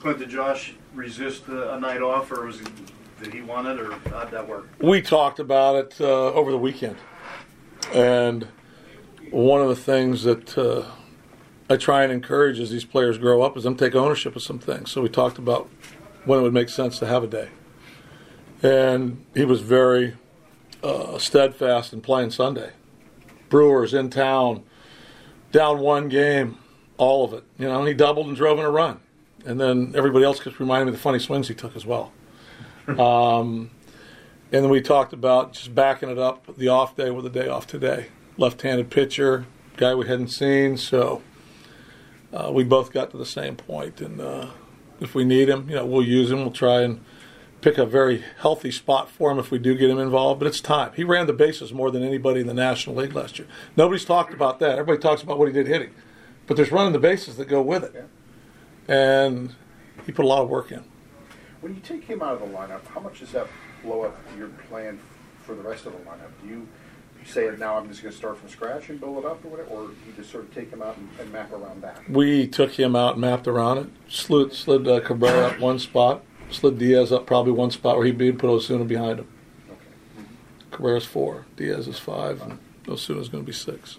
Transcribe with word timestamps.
Clint, 0.00 0.18
did 0.18 0.30
Josh 0.30 0.74
resist 0.94 1.48
uh, 1.48 1.72
a 1.72 1.80
night 1.80 2.00
off, 2.00 2.30
or 2.30 2.46
was 2.46 2.60
he, 2.60 2.66
did 3.22 3.34
he 3.34 3.40
want 3.40 3.66
it, 3.66 3.80
or 3.80 3.92
how'd 4.10 4.30
that 4.30 4.46
work? 4.46 4.68
We 4.80 5.02
talked 5.02 5.40
about 5.40 5.74
it 5.76 6.00
uh, 6.00 6.32
over 6.32 6.50
the 6.50 6.58
weekend, 6.58 6.96
and 7.92 8.46
one 9.30 9.60
of 9.60 9.68
the 9.68 9.76
things 9.76 10.22
that 10.22 10.56
uh, 10.56 10.84
I 11.68 11.76
try 11.76 12.04
and 12.04 12.12
encourage 12.12 12.60
as 12.60 12.70
these 12.70 12.84
players 12.84 13.18
grow 13.18 13.42
up 13.42 13.56
is 13.56 13.64
them 13.64 13.76
take 13.76 13.94
ownership 13.94 14.36
of 14.36 14.42
some 14.42 14.58
things. 14.58 14.90
So 14.90 15.02
we 15.02 15.08
talked 15.08 15.38
about 15.38 15.68
when 16.24 16.38
it 16.38 16.42
would 16.42 16.54
make 16.54 16.68
sense 16.68 16.98
to 17.00 17.06
have 17.06 17.24
a 17.24 17.26
day, 17.26 17.48
and 18.62 19.24
he 19.34 19.44
was 19.44 19.60
very 19.60 20.14
uh, 20.82 21.18
steadfast 21.18 21.92
in 21.92 22.00
playing 22.00 22.30
Sunday. 22.30 22.70
Brewers 23.48 23.94
in 23.94 24.10
town, 24.10 24.62
down 25.50 25.80
one 25.80 26.08
game, 26.08 26.58
all 26.98 27.24
of 27.24 27.32
it. 27.32 27.44
You 27.58 27.68
know, 27.68 27.78
and 27.78 27.88
he 27.88 27.94
doubled 27.94 28.26
and 28.26 28.36
drove 28.36 28.58
in 28.58 28.64
a 28.64 28.70
run 28.70 29.00
and 29.44 29.60
then 29.60 29.92
everybody 29.96 30.24
else 30.24 30.38
just 30.40 30.60
reminded 30.60 30.86
me 30.86 30.88
of 30.90 30.94
the 30.94 31.00
funny 31.00 31.18
swings 31.18 31.48
he 31.48 31.54
took 31.54 31.76
as 31.76 31.86
well. 31.86 32.12
um, 32.88 33.70
and 34.52 34.64
then 34.64 34.70
we 34.70 34.80
talked 34.80 35.12
about 35.12 35.52
just 35.52 35.74
backing 35.74 36.08
it 36.08 36.18
up 36.18 36.56
the 36.56 36.68
off 36.68 36.96
day 36.96 37.10
with 37.10 37.26
a 37.26 37.30
day 37.30 37.48
off 37.48 37.66
today. 37.66 38.06
Left-handed 38.36 38.90
pitcher, 38.90 39.46
guy 39.76 39.94
we 39.94 40.06
hadn't 40.06 40.28
seen, 40.28 40.76
so 40.76 41.22
uh, 42.32 42.50
we 42.52 42.64
both 42.64 42.92
got 42.92 43.10
to 43.10 43.16
the 43.16 43.26
same 43.26 43.56
point. 43.56 44.00
And 44.00 44.20
uh, 44.20 44.50
if 45.00 45.14
we 45.14 45.24
need 45.24 45.48
him, 45.48 45.68
you 45.68 45.76
know, 45.76 45.84
we'll 45.84 46.04
use 46.04 46.30
him. 46.30 46.40
We'll 46.40 46.50
try 46.50 46.82
and 46.82 47.04
pick 47.60 47.78
a 47.78 47.84
very 47.84 48.24
healthy 48.38 48.70
spot 48.70 49.10
for 49.10 49.30
him 49.32 49.38
if 49.38 49.50
we 49.50 49.58
do 49.58 49.76
get 49.76 49.90
him 49.90 49.98
involved. 49.98 50.38
But 50.38 50.46
it's 50.46 50.60
time. 50.60 50.92
He 50.94 51.04
ran 51.04 51.26
the 51.26 51.32
bases 51.32 51.72
more 51.72 51.90
than 51.90 52.02
anybody 52.02 52.40
in 52.40 52.46
the 52.46 52.54
National 52.54 52.96
League 52.96 53.14
last 53.14 53.38
year. 53.38 53.48
Nobody's 53.76 54.04
talked 54.04 54.32
about 54.32 54.60
that. 54.60 54.78
Everybody 54.78 54.98
talks 54.98 55.22
about 55.22 55.38
what 55.38 55.48
he 55.48 55.52
did 55.52 55.66
hitting, 55.66 55.90
but 56.48 56.56
there's 56.56 56.72
running 56.72 56.92
the 56.92 56.98
bases 56.98 57.36
that 57.36 57.46
go 57.46 57.62
with 57.62 57.84
it 57.84 58.08
and 58.88 59.54
he 60.06 60.12
put 60.12 60.24
a 60.24 60.28
lot 60.28 60.42
of 60.42 60.48
work 60.48 60.72
in. 60.72 60.82
When 61.60 61.74
you 61.74 61.80
take 61.80 62.04
him 62.04 62.22
out 62.22 62.34
of 62.34 62.40
the 62.40 62.56
lineup, 62.56 62.84
how 62.86 63.00
much 63.00 63.20
does 63.20 63.32
that 63.32 63.46
blow 63.82 64.02
up 64.02 64.16
your 64.36 64.48
plan 64.48 64.98
for 65.44 65.54
the 65.54 65.62
rest 65.62 65.86
of 65.86 65.92
the 65.92 65.98
lineup? 65.98 66.30
Do 66.42 66.48
you, 66.48 66.68
you 67.20 67.26
say 67.26 67.50
now 67.58 67.76
I'm 67.76 67.88
just 67.88 68.02
going 68.02 68.12
to 68.12 68.18
start 68.18 68.38
from 68.38 68.48
scratch 68.48 68.88
and 68.88 68.98
build 68.98 69.18
it 69.18 69.24
up 69.24 69.44
or 69.44 69.48
whatever, 69.48 69.68
or 69.68 69.82
you 69.82 70.12
just 70.16 70.30
sort 70.30 70.44
of 70.44 70.54
take 70.54 70.70
him 70.70 70.82
out 70.82 70.96
and, 70.96 71.08
and 71.20 71.32
map 71.32 71.52
around 71.52 71.82
that? 71.82 72.08
We 72.08 72.46
took 72.46 72.72
him 72.72 72.96
out 72.96 73.14
and 73.14 73.20
mapped 73.20 73.46
around 73.46 73.78
it. 73.78 73.88
Slid, 74.08 74.52
slid 74.54 74.88
uh, 74.88 75.00
Cabrera 75.00 75.48
up 75.48 75.60
one 75.60 75.78
spot, 75.78 76.22
slid 76.50 76.78
Diaz 76.78 77.12
up 77.12 77.26
probably 77.26 77.52
one 77.52 77.70
spot 77.70 77.96
where 77.96 78.06
he'd 78.06 78.18
be 78.18 78.28
and 78.28 78.38
put 78.38 78.48
Osuna 78.48 78.84
behind 78.84 79.18
him. 79.18 79.28
Okay. 79.68 80.28
Cabrera's 80.70 81.04
four, 81.04 81.44
Diaz 81.56 81.88
is 81.88 81.98
five, 81.98 82.40
and 82.40 82.58
Osuna's 82.86 83.28
going 83.28 83.44
to 83.44 83.46
be 83.46 83.52
six. 83.52 83.98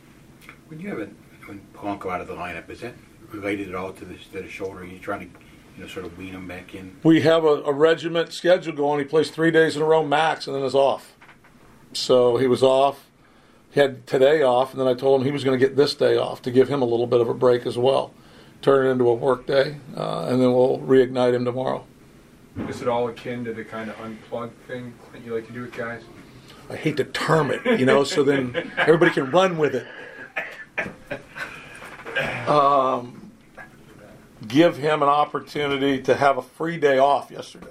When 0.67 0.79
you 0.79 0.89
have 0.89 0.99
a, 0.99 1.05
when 1.05 1.28
Polanco 1.73 2.11
out 2.11 2.21
of 2.21 2.27
the 2.27 2.35
lineup, 2.35 2.69
is 2.69 2.81
that 2.81 2.93
related 3.31 3.69
at 3.69 3.75
all 3.75 3.93
to 3.93 4.05
the, 4.05 4.15
to 4.33 4.41
the 4.41 4.49
shoulder? 4.49 4.81
Are 4.81 4.85
you 4.85 4.99
trying 4.99 5.21
to, 5.21 5.39
you 5.77 5.83
know, 5.83 5.87
sort 5.87 6.05
of 6.05 6.17
wean 6.17 6.33
him 6.33 6.47
back 6.47 6.73
in? 6.75 6.97
We 7.03 7.21
have 7.21 7.43
a, 7.43 7.63
a 7.63 7.73
regiment 7.73 8.33
schedule 8.33 8.73
going. 8.73 8.99
He 8.99 9.05
plays 9.05 9.29
three 9.29 9.51
days 9.51 9.75
in 9.75 9.81
a 9.81 9.85
row 9.85 10.03
max, 10.05 10.47
and 10.47 10.55
then 10.55 10.63
is 10.63 10.75
off. 10.75 11.15
So 11.93 12.37
he 12.37 12.47
was 12.47 12.63
off. 12.63 13.05
He 13.71 13.79
had 13.79 14.07
today 14.07 14.41
off, 14.41 14.71
and 14.71 14.81
then 14.81 14.87
I 14.87 14.93
told 14.93 15.21
him 15.21 15.25
he 15.25 15.31
was 15.31 15.43
going 15.43 15.59
to 15.59 15.63
get 15.63 15.75
this 15.75 15.93
day 15.93 16.17
off 16.17 16.41
to 16.43 16.51
give 16.51 16.69
him 16.69 16.81
a 16.81 16.85
little 16.85 17.07
bit 17.07 17.21
of 17.21 17.29
a 17.29 17.33
break 17.33 17.65
as 17.65 17.77
well. 17.77 18.13
Turn 18.61 18.85
it 18.85 18.89
into 18.89 19.07
a 19.07 19.13
work 19.13 19.45
day, 19.45 19.77
uh, 19.95 20.25
and 20.25 20.41
then 20.41 20.51
we'll 20.51 20.79
reignite 20.79 21.33
him 21.33 21.45
tomorrow. 21.45 21.85
Is 22.67 22.81
it 22.81 22.87
all 22.87 23.07
akin 23.07 23.45
to 23.45 23.53
the 23.53 23.63
kind 23.63 23.89
of 23.89 23.95
unplug 23.97 24.51
thing 24.67 24.93
that 25.13 25.23
you 25.23 25.33
like 25.33 25.47
to 25.47 25.53
do 25.53 25.61
with 25.61 25.73
guys? 25.73 26.01
I 26.69 26.75
hate 26.75 26.97
to 26.97 27.03
term 27.03 27.51
it, 27.51 27.79
you 27.79 27.85
know, 27.85 28.03
so 28.03 28.23
then 28.23 28.71
everybody 28.77 29.11
can 29.11 29.31
run 29.31 29.57
with 29.57 29.75
it. 29.75 29.87
Um, 32.49 33.31
give 34.47 34.77
him 34.77 35.03
an 35.03 35.09
opportunity 35.09 36.01
to 36.03 36.15
have 36.15 36.37
a 36.37 36.41
free 36.41 36.77
day 36.77 36.97
off 36.97 37.29
yesterday. 37.29 37.67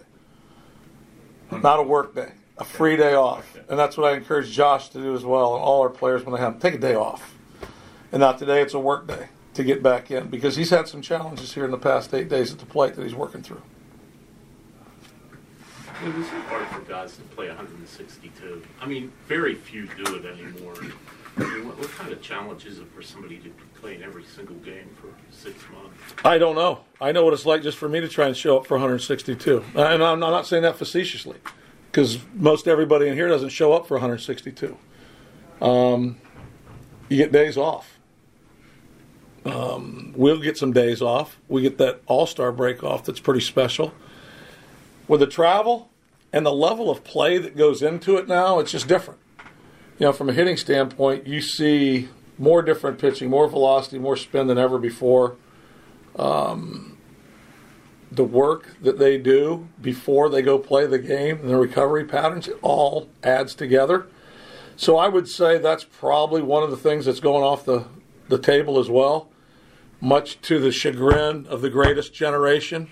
Not 1.50 1.81
a 1.81 1.83
work 1.83 2.15
day, 2.15 2.33
a 2.59 2.65
free 2.65 2.97
day 2.97 3.15
off. 3.15 3.56
And 3.69 3.78
that's 3.78 3.97
what 3.97 4.12
I 4.12 4.17
encourage 4.17 4.50
Josh 4.50 4.91
to 4.91 4.99
do 4.99 5.15
as 5.15 5.25
well, 5.25 5.55
and 5.55 5.62
all 5.62 5.83
our 5.83 5.88
players 5.88 6.25
when 6.25 6.34
they 6.34 6.41
have 6.41 6.61
take 6.61 6.75
a 6.75 6.78
day 6.78 6.94
off. 6.94 7.34
And 8.12 8.21
not 8.21 8.38
today, 8.38 8.62
it's 8.62 8.75
a 8.75 8.78
work 8.78 9.06
day 9.06 9.28
to 9.55 9.65
get 9.65 9.83
back 9.83 10.11
in 10.11 10.28
because 10.28 10.56
he's 10.56 10.71
had 10.71 10.87
some 10.87 11.03
challenges 11.03 11.55
here 11.55 11.65
in 11.65 11.71
the 11.71 11.78
past 11.78 12.15
eight 12.15 12.28
days 12.28 12.53
at 12.53 12.59
the 12.59 12.67
plate 12.67 12.94
that 12.94 13.03
he's 13.03 13.15
working 13.15 13.43
through. 13.43 13.62
It 16.05 16.15
is 16.15 16.28
hard 16.28 16.69
for 16.69 16.81
guys 16.83 17.17
to 17.17 17.22
play 17.22 17.49
162. 17.49 18.62
I 18.81 18.87
mean, 18.87 19.11
very 19.27 19.56
few 19.56 19.88
do 19.88 20.15
it 20.15 20.25
anymore. 20.25 20.75
Mean, 21.38 21.66
what, 21.66 21.78
what 21.78 21.91
kind 21.93 22.12
of 22.12 22.21
challenge 22.21 22.66
is 22.66 22.78
it 22.78 22.87
for 22.94 23.03
somebody 23.03 23.37
to 23.38 23.49
be 23.49 23.62
playing 23.81 24.03
every 24.03 24.25
single 24.25 24.56
game 24.56 24.91
for 25.00 25.09
six 25.31 25.56
months? 25.71 25.97
I 26.25 26.37
don't 26.38 26.56
know. 26.56 26.81
I 27.00 27.12
know 27.12 27.25
what 27.25 27.32
it's 27.34 27.47
like 27.47 27.62
just 27.62 27.78
for 27.78 27.88
me 27.88 28.00
to 28.00 28.09
try 28.09 28.26
and 28.26 28.37
show 28.37 28.56
up 28.56 28.66
for 28.66 28.75
162. 28.75 29.65
And 29.75 30.03
I'm 30.03 30.19
not 30.19 30.47
saying 30.47 30.65
that 30.65 30.76
facetiously 30.76 31.38
because 31.91 32.19
most 32.34 32.66
everybody 32.66 33.09
in 33.09 33.15
here 33.15 33.28
doesn't 33.28 33.50
show 33.50 33.72
up 33.72 33.87
for 33.87 33.94
162. 33.94 34.76
Um, 35.60 36.16
you 37.09 37.16
get 37.16 37.32
days 37.32 37.56
off. 37.56 37.99
Um, 39.44 40.12
we'll 40.16 40.41
get 40.41 40.59
some 40.59 40.72
days 40.72 41.00
off. 41.00 41.38
We 41.49 41.62
get 41.62 41.78
that 41.78 42.03
All 42.06 42.26
Star 42.26 42.53
break 42.53 42.82
off 42.82 43.05
that's 43.05 43.20
pretty 43.20 43.41
special. 43.41 43.94
With 45.06 45.20
the 45.20 45.26
travel 45.26 45.88
and 46.32 46.44
the 46.44 46.53
level 46.53 46.91
of 46.91 47.05
play 47.05 47.38
that 47.38 47.56
goes 47.56 47.81
into 47.81 48.16
it 48.16 48.28
now, 48.28 48.59
it's 48.59 48.72
just 48.72 48.88
different. 48.88 49.20
You 49.99 50.07
know, 50.07 50.13
from 50.13 50.29
a 50.29 50.33
hitting 50.33 50.57
standpoint, 50.57 51.27
you 51.27 51.41
see 51.41 52.09
more 52.39 52.63
different 52.63 53.01
pitching, 53.01 53.29
more 53.29 53.49
velocity, 53.49 53.99
more 53.99 54.17
spin 54.17 54.47
than 54.47 54.57
ever 54.57 54.79
before. 54.79 55.37
Um, 56.17 56.99
the 58.11 58.25
work 58.25 58.77
that 58.81 58.99
they 58.99 59.19
do 59.19 59.69
before 59.81 60.29
they 60.31 60.41
go 60.41 60.59
play 60.59 60.87
the 60.87 61.01
game 61.01 61.41
and 61.41 61.51
the 61.51 61.57
recovery 61.57 62.05
patterns, 62.05 62.47
it 62.47 62.57
all 62.63 63.09
adds 63.25 63.55
together. 63.57 64.07
So 64.77 64.97
I 64.97 65.09
would 65.09 65.29
say 65.29 65.59
that's 65.59 65.83
probably 65.83 66.43
one 66.43 66.63
of 66.63 66.71
the 66.71 66.77
things 66.77 67.07
that's 67.07 67.21
going 67.21 67.43
off 67.43 67.65
the, 67.65 67.87
the 68.29 68.39
table 68.39 68.79
as 68.79 68.89
well, 68.89 69.29
much 70.01 70.41
to 70.43 70.61
the 70.61 70.71
chagrin 70.71 71.47
of 71.49 71.61
the 71.61 71.71
greatest 71.71 72.15
generation, 72.15 72.89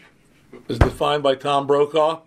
as 0.68 0.80
defined 0.80 1.22
by 1.22 1.36
Tom 1.36 1.68
Brokaw. 1.68 2.22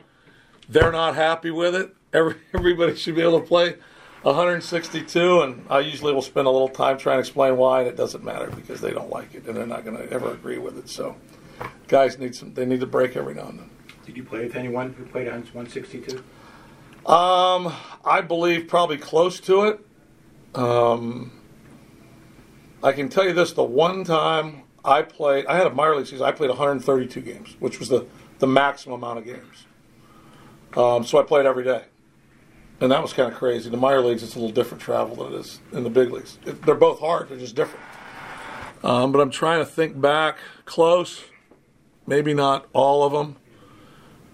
They're 0.70 0.94
not 0.94 1.16
happy 1.16 1.52
with 1.52 1.76
it. 1.76 1.94
Every, 2.14 2.36
everybody 2.54 2.96
should 2.96 3.16
be 3.16 3.22
able 3.22 3.42
to 3.42 3.46
play 3.46 3.76
162, 4.24 5.42
and 5.42 5.66
I 5.70 5.80
usually 5.80 6.14
will 6.14 6.22
spend 6.22 6.48
a 6.48 6.50
little 6.50 6.70
time 6.70 6.98
trying 6.98 7.18
to 7.18 7.20
explain 7.22 7.58
why, 7.58 7.82
and 7.82 7.88
it 7.88 7.96
doesn't 7.96 8.24
matter 8.24 8.52
because 8.52 8.82
they 8.82 8.92
don't 8.92 9.10
like 9.10 9.34
it 9.34 9.46
and 9.46 9.56
they're 9.56 9.66
not 9.66 9.86
going 9.86 9.98
to 9.98 10.12
ever 10.12 10.32
agree 10.32 10.58
with 10.58 10.78
it. 10.78 10.90
So, 10.90 11.16
guys 11.88 12.20
need 12.20 12.36
some. 12.36 12.54
They 12.54 12.66
need 12.66 12.82
to 12.82 12.86
break 12.86 13.16
every 13.16 13.34
now 13.34 13.48
and 13.48 13.60
then. 13.60 13.70
Did 14.06 14.18
you 14.18 14.24
play 14.24 14.40
with 14.46 14.56
anyone 14.56 14.94
who 14.94 15.06
played 15.06 15.28
162? 15.28 16.24
Um, 17.06 17.74
I 18.04 18.22
believe 18.22 18.68
probably 18.68 18.98
close 18.98 19.40
to 19.42 19.64
it. 19.64 19.86
Um, 20.56 21.32
I 22.84 22.92
can 22.92 23.08
tell 23.10 23.26
you 23.26 23.34
this: 23.34 23.54
the 23.54 23.64
one 23.64 24.04
time 24.04 24.64
I 24.84 25.02
played, 25.02 25.46
I 25.46 25.58
had 25.58 25.68
a 25.68 25.70
minor 25.70 25.96
league 25.96 26.08
season. 26.08 26.26
I 26.26 26.32
played 26.32 26.50
132 26.50 27.22
games, 27.22 27.56
which 27.60 27.80
was 27.80 27.90
the 27.90 28.06
the 28.40 28.48
maximum 28.48 29.04
amount 29.04 29.20
of 29.20 29.26
games. 29.26 29.66
Um, 30.76 31.04
so 31.04 31.20
I 31.20 31.24
played 31.24 31.46
every 31.46 31.64
day, 31.64 31.84
and 32.82 32.92
that 32.92 33.02
was 33.02 33.14
kind 33.14 33.32
of 33.32 33.38
crazy. 33.38 33.70
The 33.70 33.78
minor 33.78 34.02
leagues, 34.02 34.24
it's 34.24 34.36
a 34.36 34.40
little 34.40 34.54
different 34.54 34.82
travel 34.82 35.16
than 35.18 35.34
it 35.34 35.40
is 35.40 35.60
in 35.74 35.84
the 35.84 35.90
big 35.90 36.12
leagues. 36.12 36.38
It, 36.46 36.62
they're 36.64 36.76
both 36.76 37.00
hard; 37.00 37.30
they're 37.30 37.38
just 37.38 37.56
different. 37.56 37.86
Um, 38.84 39.12
but 39.12 39.20
I'm 39.20 39.32
trying 39.32 39.60
to 39.60 39.66
think 39.66 40.00
back 40.00 40.38
close. 40.66 41.24
Maybe 42.08 42.34
not 42.34 42.68
all 42.74 43.04
of 43.04 43.12
them. 43.12 43.36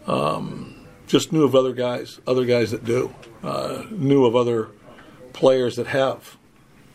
Um, 0.07 0.87
just 1.07 1.31
knew 1.31 1.43
of 1.43 1.55
other 1.55 1.73
guys, 1.73 2.19
other 2.27 2.45
guys 2.45 2.71
that 2.71 2.85
do. 2.85 3.13
Uh, 3.43 3.83
knew 3.91 4.25
of 4.25 4.35
other 4.35 4.69
players 5.33 5.75
that 5.75 5.87
have. 5.87 6.37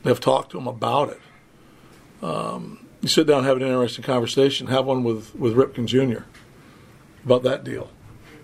Have 0.05 0.20
talked 0.20 0.53
to 0.53 0.56
them 0.56 0.67
about 0.67 1.11
it. 1.11 1.20
Um, 2.23 2.87
you 3.03 3.08
sit 3.08 3.26
down 3.26 3.38
and 3.38 3.46
have 3.46 3.56
an 3.58 3.62
interesting 3.62 4.05
conversation. 4.05 4.69
Have 4.69 4.87
one 4.87 5.05
with 5.05 5.35
with 5.35 5.55
Ripken 5.55 5.87
Jr. 5.87 6.25
about 7.25 7.43
that 7.43 7.64
deal. 7.64 7.91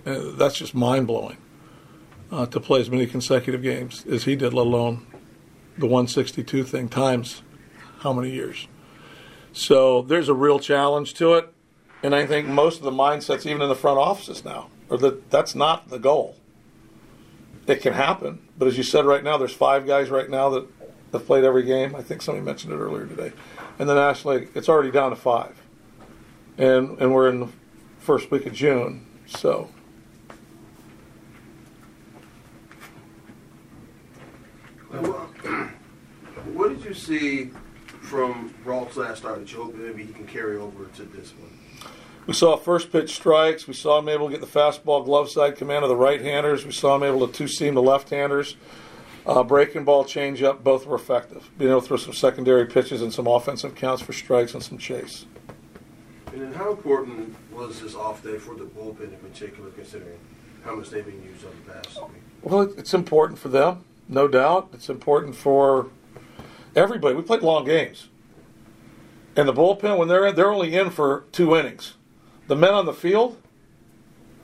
Uh, 0.04 0.32
that's 0.32 0.58
just 0.58 0.74
mind 0.74 1.06
blowing. 1.06 1.38
Uh, 2.30 2.44
to 2.44 2.58
play 2.58 2.80
as 2.80 2.90
many 2.90 3.06
consecutive 3.06 3.62
games 3.62 4.04
as 4.06 4.24
he 4.24 4.34
did, 4.34 4.52
let 4.52 4.66
alone 4.66 5.06
the 5.78 5.86
162 5.86 6.64
thing 6.64 6.88
times 6.88 7.42
how 8.00 8.12
many 8.12 8.30
years. 8.30 8.66
So 9.52 10.02
there's 10.02 10.28
a 10.28 10.34
real 10.34 10.58
challenge 10.58 11.14
to 11.14 11.34
it, 11.34 11.52
and 12.02 12.14
I 12.14 12.26
think 12.26 12.48
most 12.48 12.78
of 12.78 12.82
the 12.82 12.90
mindsets, 12.90 13.46
even 13.46 13.62
in 13.62 13.68
the 13.68 13.76
front 13.76 13.98
offices 13.98 14.44
now, 14.44 14.68
are 14.90 14.96
that 14.98 15.30
that's 15.30 15.54
not 15.54 15.88
the 15.88 15.98
goal. 15.98 16.36
It 17.66 17.80
can 17.80 17.94
happen, 17.94 18.40
but 18.58 18.68
as 18.68 18.76
you 18.76 18.82
said 18.82 19.06
right 19.06 19.24
now, 19.24 19.38
there's 19.38 19.54
five 19.54 19.86
guys 19.86 20.10
right 20.10 20.28
now 20.28 20.50
that 20.50 20.66
have 21.12 21.26
played 21.26 21.44
every 21.44 21.64
game. 21.64 21.94
I 21.94 22.02
think 22.02 22.22
somebody 22.22 22.44
mentioned 22.44 22.72
it 22.72 22.76
earlier 22.76 23.06
today. 23.06 23.32
In 23.78 23.86
the 23.86 23.94
National 23.94 24.34
League, 24.34 24.50
it's 24.54 24.68
already 24.68 24.90
down 24.90 25.10
to 25.10 25.16
five, 25.16 25.60
and 26.58 26.98
and 27.00 27.14
we're 27.14 27.28
in 27.28 27.40
the 27.40 27.48
first 27.98 28.30
week 28.30 28.46
of 28.46 28.52
June, 28.52 29.06
so. 29.26 29.70
What 36.52 36.68
did 36.68 36.78
you 36.78 36.84
see 36.96 37.50
from 38.00 38.54
Rolf's 38.64 38.96
last 38.96 39.18
start 39.18 39.40
that 39.40 39.52
you 39.52 39.62
hope 39.62 39.74
maybe 39.74 40.04
he 40.04 40.12
can 40.12 40.26
carry 40.26 40.56
over 40.56 40.86
to 40.96 41.02
this 41.02 41.32
one? 41.32 41.50
We 42.26 42.34
saw 42.34 42.56
first 42.56 42.90
pitch 42.90 43.14
strikes. 43.14 43.68
We 43.68 43.74
saw 43.74 44.00
him 44.00 44.08
able 44.08 44.26
to 44.26 44.32
get 44.36 44.40
the 44.40 44.58
fastball 44.58 45.04
glove 45.04 45.30
side 45.30 45.56
command 45.56 45.84
of 45.84 45.88
the 45.88 45.96
right 45.96 46.20
handers. 46.20 46.64
We 46.64 46.72
saw 46.72 46.96
him 46.96 47.04
able 47.04 47.26
to 47.26 47.32
two 47.32 47.46
seam 47.46 47.74
the 47.74 47.82
left 47.82 48.10
handers. 48.10 48.56
Uh, 49.24 49.42
breaking 49.42 49.84
ball, 49.84 50.04
change 50.04 50.42
up, 50.42 50.62
both 50.62 50.86
were 50.86 50.94
effective. 50.94 51.50
Being 51.58 51.70
able 51.70 51.80
to 51.80 51.86
throw 51.88 51.96
some 51.96 52.12
secondary 52.12 52.66
pitches 52.66 53.02
and 53.02 53.12
some 53.12 53.26
offensive 53.26 53.74
counts 53.74 54.02
for 54.02 54.12
strikes 54.12 54.54
and 54.54 54.62
some 54.62 54.78
chase. 54.78 55.26
And 56.32 56.42
then 56.42 56.52
how 56.52 56.70
important 56.70 57.34
was 57.52 57.80
this 57.80 57.94
off 57.94 58.22
day 58.22 58.38
for 58.38 58.54
the 58.54 58.64
bullpen 58.64 59.12
in 59.12 59.16
particular, 59.16 59.70
considering 59.70 60.18
how 60.64 60.76
much 60.76 60.90
they've 60.90 61.04
been 61.04 61.22
used 61.22 61.44
on 61.44 61.52
the 61.64 61.72
past 61.72 62.00
week? 62.02 62.22
Well, 62.42 62.62
it's 62.76 62.94
important 62.94 63.38
for 63.38 63.48
them, 63.48 63.84
no 64.08 64.28
doubt. 64.28 64.68
It's 64.72 64.88
important 64.88 65.34
for 65.34 65.86
everybody. 66.76 67.14
We 67.14 67.22
played 67.22 67.42
long 67.42 67.64
games, 67.64 68.08
and 69.34 69.48
the 69.48 69.52
bullpen 69.52 69.98
when 69.98 70.08
they're 70.08 70.26
in, 70.26 70.34
they're 70.34 70.52
only 70.52 70.74
in 70.74 70.90
for 70.90 71.24
two 71.32 71.56
innings. 71.56 71.94
The 72.46 72.56
men 72.56 72.74
on 72.74 72.86
the 72.86 72.92
field, 72.92 73.40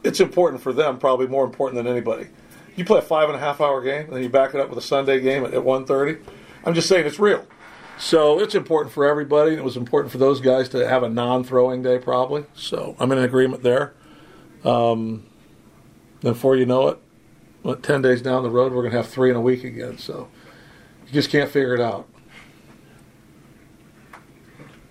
it's 0.02 0.18
important 0.18 0.62
for 0.62 0.72
them, 0.72 0.98
probably 0.98 1.28
more 1.28 1.44
important 1.44 1.82
than 1.82 1.90
anybody. 1.90 2.28
You 2.74 2.84
play 2.84 2.98
a 2.98 3.02
five 3.02 3.28
and 3.28 3.36
a 3.36 3.40
half 3.40 3.60
hour 3.60 3.82
game, 3.82 4.06
and 4.06 4.12
then 4.12 4.22
you 4.22 4.28
back 4.28 4.54
it 4.54 4.60
up 4.60 4.68
with 4.68 4.78
a 4.78 4.82
Sunday 4.82 5.20
game 5.20 5.44
at, 5.44 5.54
at 5.54 5.62
1.30. 5.62 6.20
I'm 6.64 6.74
just 6.74 6.88
saying 6.88 7.06
it's 7.06 7.18
real. 7.18 7.46
So 7.98 8.40
it's 8.40 8.54
important 8.54 8.92
for 8.92 9.06
everybody, 9.06 9.54
it 9.54 9.62
was 9.62 9.76
important 9.76 10.10
for 10.10 10.18
those 10.18 10.40
guys 10.40 10.68
to 10.70 10.88
have 10.88 11.02
a 11.02 11.08
non-throwing 11.08 11.82
day, 11.82 11.98
probably. 11.98 12.44
So 12.54 12.96
I'm 12.98 13.12
in 13.12 13.18
agreement 13.18 13.62
there. 13.62 13.94
Um, 14.64 15.26
before 16.20 16.56
you 16.56 16.66
know 16.66 16.88
it, 16.88 16.98
what, 17.62 17.82
10 17.82 18.02
days 18.02 18.22
down 18.22 18.42
the 18.42 18.50
road, 18.50 18.72
we're 18.72 18.82
going 18.82 18.92
to 18.92 18.96
have 18.96 19.08
three 19.08 19.30
in 19.30 19.36
a 19.36 19.40
week 19.40 19.62
again. 19.62 19.98
So 19.98 20.28
you 21.06 21.12
just 21.12 21.30
can't 21.30 21.50
figure 21.50 21.74
it 21.74 21.80
out. 21.80 22.08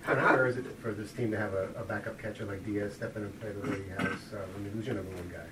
How 0.02 0.14
rare 0.14 0.48
is 0.48 0.56
it 0.56 0.64
for 0.80 0.92
this 0.92 1.12
team 1.12 1.30
to 1.30 1.38
have 1.38 1.54
a, 1.54 1.68
a 1.76 1.84
backup 1.84 2.20
catcher 2.20 2.44
like 2.44 2.64
Diaz 2.66 2.94
step 2.94 3.16
in 3.16 3.22
and 3.22 3.40
play 3.40 3.52
the 3.52 3.60
way 3.60 3.82
he 3.84 3.90
has 3.90 4.18
uh, 4.32 4.38
when 4.54 4.64
you 4.64 4.70
lose 4.74 4.86
your 4.86 4.96
number 4.96 5.12
one 5.12 5.30
guy? 5.32 5.46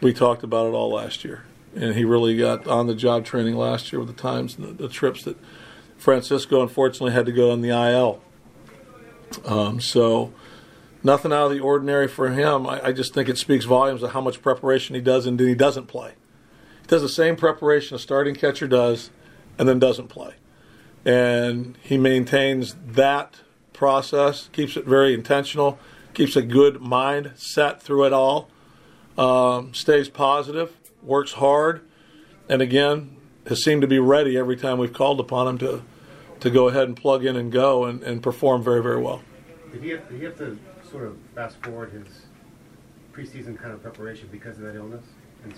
We 0.00 0.14
talked 0.14 0.42
about 0.42 0.66
it 0.66 0.70
all 0.70 0.90
last 0.90 1.24
year. 1.24 1.44
And 1.76 1.94
he 1.94 2.04
really 2.04 2.36
got 2.36 2.66
on 2.66 2.86
the 2.86 2.94
job 2.94 3.26
training 3.26 3.54
last 3.54 3.92
year 3.92 4.00
with 4.00 4.08
the 4.08 4.20
times 4.20 4.56
and 4.56 4.66
the, 4.66 4.72
the 4.84 4.88
trips 4.88 5.24
that 5.24 5.36
Francisco 5.98 6.62
unfortunately 6.62 7.12
had 7.12 7.26
to 7.26 7.32
go 7.32 7.50
on 7.50 7.60
the 7.60 7.68
IL. 7.68 8.22
Um, 9.44 9.78
so 9.78 10.32
nothing 11.02 11.30
out 11.30 11.46
of 11.46 11.52
the 11.52 11.60
ordinary 11.60 12.08
for 12.08 12.30
him. 12.30 12.66
I, 12.66 12.86
I 12.86 12.92
just 12.92 13.12
think 13.12 13.28
it 13.28 13.36
speaks 13.36 13.66
volumes 13.66 14.02
of 14.02 14.12
how 14.12 14.22
much 14.22 14.40
preparation 14.40 14.94
he 14.94 15.02
does 15.02 15.26
and 15.26 15.38
then 15.38 15.48
he 15.48 15.54
doesn't 15.54 15.86
play. 15.86 16.14
He 16.82 16.86
does 16.86 17.02
the 17.02 17.08
same 17.10 17.36
preparation 17.36 17.94
a 17.94 17.98
starting 17.98 18.34
catcher 18.34 18.66
does 18.66 19.10
and 19.58 19.68
then 19.68 19.78
doesn't 19.78 20.08
play. 20.08 20.34
And 21.04 21.76
he 21.82 21.96
maintains 21.96 22.76
that 22.86 23.40
process, 23.72 24.48
keeps 24.52 24.76
it 24.76 24.84
very 24.84 25.14
intentional, 25.14 25.78
keeps 26.14 26.36
a 26.36 26.42
good 26.42 26.80
mind 26.80 27.32
set 27.36 27.80
through 27.80 28.04
it 28.04 28.12
all, 28.12 28.50
um, 29.16 29.72
stays 29.72 30.08
positive, 30.08 30.76
works 31.02 31.34
hard, 31.34 31.80
and 32.48 32.60
again, 32.60 33.16
has 33.46 33.62
seemed 33.62 33.82
to 33.82 33.88
be 33.88 33.98
ready 33.98 34.36
every 34.36 34.56
time 34.56 34.78
we've 34.78 34.92
called 34.92 35.20
upon 35.20 35.48
him 35.48 35.58
to, 35.58 35.82
to 36.40 36.50
go 36.50 36.68
ahead 36.68 36.88
and 36.88 36.96
plug 36.96 37.24
in 37.24 37.36
and 37.36 37.52
go 37.52 37.84
and, 37.84 38.02
and 38.02 38.22
perform 38.22 38.62
very, 38.62 38.82
very 38.82 39.00
well. 39.00 39.22
Did 39.72 39.82
he, 39.82 39.90
have, 39.90 40.08
did 40.08 40.18
he 40.18 40.24
have 40.24 40.38
to 40.38 40.58
sort 40.90 41.04
of 41.04 41.16
fast 41.34 41.62
forward 41.62 41.92
his 41.92 42.06
preseason 43.12 43.58
kind 43.58 43.72
of 43.72 43.82
preparation 43.82 44.28
because 44.30 44.56
of 44.58 44.64
that 44.64 44.74
illness? 44.74 45.04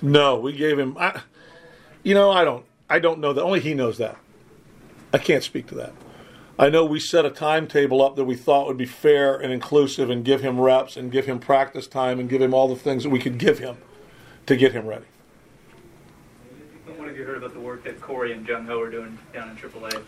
No, 0.03 0.39
we 0.39 0.53
gave 0.53 0.79
him. 0.79 0.97
I, 0.99 1.21
you 2.03 2.15
know, 2.15 2.31
I 2.31 2.45
don't. 2.45 2.65
I 2.89 2.99
don't 2.99 3.21
know 3.21 3.33
that. 3.33 3.43
Only 3.43 3.61
he 3.61 3.73
knows 3.73 3.99
that. 3.99 4.19
I 5.13 5.19
can't 5.19 5.43
speak 5.43 5.67
to 5.69 5.75
that. 5.77 5.93
I 6.59 6.69
know 6.69 6.85
we 6.85 7.01
set 7.01 7.25
a 7.25 7.31
timetable 7.31 8.03
up 8.03 8.17
that 8.17 8.25
we 8.25 8.37
thought 8.37 8.67
would 8.67 8.77
be 8.77 8.85
fair 8.85 9.35
and 9.35 9.53
inclusive, 9.53 10.11
and 10.11 10.25
give 10.25 10.43
him 10.43 10.61
reps, 10.61 10.97
and 10.97 11.11
give 11.11 11.25
him 11.27 11.39
practice 11.39 11.87
time, 11.87 12.21
and 12.21 12.29
give 12.29 12.43
him 12.43 12.53
all 12.53 12.69
the 12.69 12.77
things 12.77 13.03
that 13.03 13.11
we 13.11 13.19
could 13.19 13.39
give 13.39 13.59
him 13.59 13.79
to 14.47 14.57
get 14.57 14.73
him 14.73 14.87
ready. 14.87 15.07
What 16.97 17.09
have 17.09 17.17
you 17.17 17.25
heard 17.25 17.39
about 17.39 17.55
the 17.55 17.61
work 17.61 17.83
that 17.85 18.01
Corey 18.01 18.33
and 18.33 18.47
Jung 18.47 18.67
Ho 18.67 18.79
are 18.81 18.91
doing 18.91 19.19
down 19.33 19.49
in 19.49 19.57
AAA? 19.57 20.03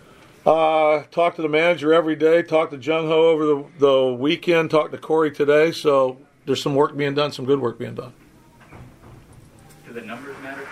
Uh, 0.44 1.04
talk 1.10 1.37
to 1.37 1.43
the 1.43 1.49
manager 1.49 1.94
every 1.94 2.16
day. 2.16 2.43
Talk 2.43 2.70
to 2.70 2.76
Jung 2.76 3.06
Ho 3.06 3.28
over 3.28 3.46
the, 3.46 3.64
the 3.78 4.12
weekend. 4.12 4.70
Talk 4.70 4.90
to 4.90 4.99
Corey 4.99 5.31
today. 5.31 5.72
So 5.72 6.19
there's 6.44 6.62
some 6.62 6.75
work 6.75 6.96
being 6.96 7.14
done, 7.14 7.32
some 7.32 7.44
good 7.44 7.60
work 7.60 7.78
being 7.78 7.94
done. 7.94 8.12
Do 9.87 9.93
the 9.93 10.02
numbers 10.02 10.37
matter 10.43 10.66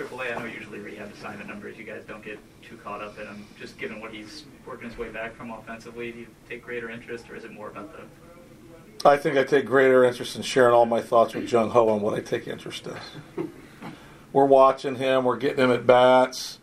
AAA? 0.00 0.36
I 0.36 0.38
know 0.38 0.46
usually 0.46 0.78
rehab 0.78 1.12
assignment 1.12 1.48
numbers, 1.48 1.76
you 1.76 1.84
guys 1.84 2.02
don't 2.06 2.24
get 2.24 2.38
too 2.62 2.76
caught 2.78 3.02
up 3.02 3.18
in 3.18 3.24
them. 3.24 3.46
Just 3.58 3.78
given 3.78 4.00
what 4.00 4.12
he's 4.12 4.44
working 4.66 4.88
his 4.88 4.98
way 4.98 5.08
back 5.08 5.34
from 5.36 5.50
offensively, 5.50 6.12
do 6.12 6.20
you 6.20 6.26
take 6.48 6.64
greater 6.64 6.90
interest, 6.90 7.30
or 7.30 7.36
is 7.36 7.44
it 7.44 7.52
more 7.52 7.68
about 7.68 7.92
the 7.92 9.08
I 9.08 9.16
think 9.16 9.38
I 9.38 9.44
take 9.44 9.64
greater 9.64 10.04
interest 10.04 10.36
in 10.36 10.42
sharing 10.42 10.74
all 10.74 10.84
my 10.84 11.00
thoughts 11.00 11.34
with 11.34 11.50
Jung 11.50 11.70
Ho 11.70 11.88
on 11.88 12.02
what 12.02 12.14
I 12.14 12.20
take 12.20 12.46
interest 12.46 12.86
in. 12.86 13.50
we're 14.32 14.44
watching 14.44 14.96
him. 14.96 15.24
We're 15.24 15.38
getting 15.38 15.64
him 15.64 15.70
at 15.70 15.86
bats. 15.86 16.58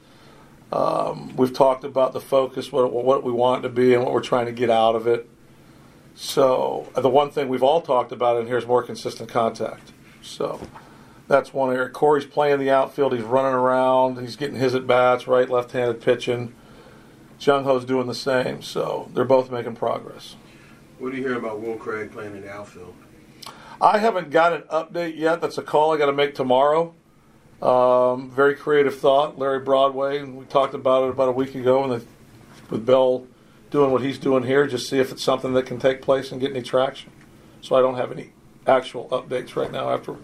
Um, 0.72 1.36
we've 1.36 1.54
talked 1.54 1.84
about 1.84 2.14
the 2.14 2.22
focus, 2.22 2.72
what, 2.72 2.92
what 2.92 3.24
we 3.24 3.32
want 3.32 3.66
it 3.66 3.70
to 3.70 3.74
be, 3.74 3.94
and 3.96 4.04
what 4.04 4.14
we're 4.14 4.22
trying 4.22 4.46
to 4.46 4.52
get 4.52 4.70
out 4.70 4.96
of 4.96 5.08
it. 5.08 5.28
So 6.14 6.92
the 6.96 7.10
one 7.10 7.32
thing 7.32 7.48
we've 7.48 7.64
all 7.64 7.82
talked 7.82 8.12
about 8.12 8.40
in 8.40 8.48
here 8.48 8.58
is 8.58 8.68
more 8.68 8.84
consistent 8.84 9.30
contact. 9.30 9.94
So 10.22 10.60
that's 11.28 11.54
one 11.54 11.74
area. 11.74 11.90
Corey's 11.90 12.26
playing 12.26 12.60
the 12.60 12.72
outfield. 12.72 13.14
He's 13.14 13.24
running 13.24 13.54
around. 13.54 14.20
He's 14.20 14.36
getting 14.36 14.58
his 14.58 14.76
at 14.76 14.88
bats, 14.88 15.28
right, 15.28 15.50
left-handed 15.50 16.02
pitching. 16.02 16.56
Jung 17.40 17.66
Ho's 17.66 17.86
doing 17.86 18.08
the 18.08 18.16
same. 18.16 18.62
So 18.62 19.10
they're 19.14 19.26
both 19.26 19.52
making 19.52 19.76
progress. 19.76 20.36
What 21.00 21.12
do 21.12 21.18
you 21.18 21.24
hear 21.24 21.38
about 21.38 21.62
Will 21.62 21.76
Craig 21.76 22.12
playing 22.12 22.36
in 22.36 22.42
the 22.42 22.52
outfield? 22.52 22.96
I 23.80 24.00
haven't 24.00 24.32
got 24.32 24.54
an 24.54 24.64
update 24.64 25.18
yet. 25.18 25.42
That's 25.42 25.58
a 25.58 25.62
call 25.62 25.94
I 25.94 25.98
got 25.98 26.08
to 26.08 26.14
make 26.14 26.34
tomorrow. 26.34 26.96
Um, 27.62 28.32
very 28.32 28.56
creative 28.56 28.98
thought, 28.98 29.38
Larry 29.38 29.60
Broadway. 29.60 30.24
We 30.24 30.46
talked 30.46 30.74
about 30.74 31.06
it 31.06 31.10
about 31.10 31.30
a 31.30 31.34
week 31.34 31.54
ago, 31.56 31.84
and 31.84 31.92
the, 31.92 32.06
with 32.70 32.86
Bill 32.86 33.28
doing 33.70 33.92
what 33.92 34.02
he's 34.02 34.18
doing 34.18 34.44
here, 34.44 34.66
just 34.66 34.90
see 34.90 35.00
if 35.00 35.12
it's 35.12 35.24
something 35.24 35.54
that 35.54 35.66
can 35.66 35.78
take 35.80 36.02
place 36.02 36.32
and 36.32 36.42
get 36.42 36.52
any 36.52 36.62
traction. 36.62 37.12
So 37.62 37.76
I 37.76 37.82
don't 37.82 37.96
have 37.96 38.12
any 38.12 38.32
actual 38.66 39.08
updates 39.10 39.56
right 39.56 39.72
now. 39.72 39.92
After 39.92 40.16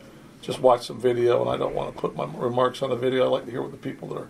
just 0.43 0.59
watch 0.59 0.85
some 0.85 0.99
video, 0.99 1.41
and 1.41 1.49
I 1.49 1.57
don't 1.57 1.73
want 1.73 1.95
to 1.95 1.99
put 1.99 2.15
my 2.15 2.25
remarks 2.35 2.81
on 2.81 2.89
the 2.89 2.95
video. 2.95 3.25
I 3.25 3.29
like 3.29 3.45
to 3.45 3.51
hear 3.51 3.61
what 3.61 3.71
the 3.71 3.77
people 3.77 4.09
that 4.09 4.17
are 4.17 4.27